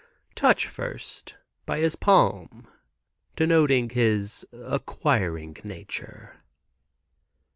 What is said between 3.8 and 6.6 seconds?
his acquiring nature."